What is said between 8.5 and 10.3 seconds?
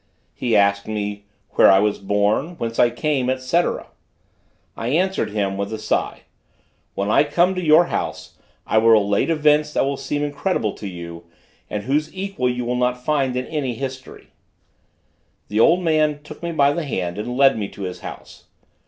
I will relate events that will seem